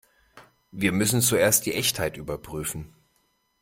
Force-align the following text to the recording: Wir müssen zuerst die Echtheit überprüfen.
Wir 0.71 0.93
müssen 0.93 1.21
zuerst 1.21 1.67
die 1.67 1.75
Echtheit 1.75 2.17
überprüfen. 2.17 2.95